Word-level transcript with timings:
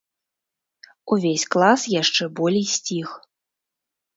Увесь 1.15 1.45
клас 1.55 1.81
яшчэ 2.01 2.23
болей 2.41 2.67
сціх. 2.77 3.09